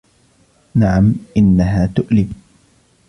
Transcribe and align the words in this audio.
نعم, 0.75 1.13
انها 1.37 1.85
تؤلم. 1.95 2.33